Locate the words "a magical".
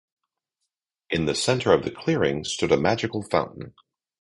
2.71-3.21